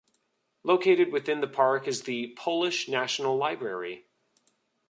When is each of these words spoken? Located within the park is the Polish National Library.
Located 0.63 1.11
within 1.11 1.41
the 1.41 1.47
park 1.47 1.87
is 1.87 2.01
the 2.01 2.33
Polish 2.35 2.87
National 2.87 3.37
Library. 3.37 4.07